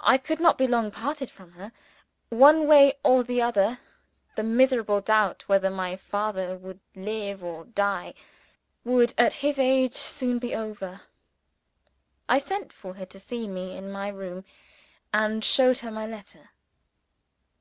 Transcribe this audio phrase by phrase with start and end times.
[0.00, 1.70] I could not be long parted from her.
[2.30, 3.78] One way or the other,
[4.34, 8.14] the miserable doubt whether my father would live or die,
[8.84, 11.02] would, at his age, soon be over.
[12.28, 14.44] I sent for her to see me in my room,
[15.14, 16.50] and showed her my letter.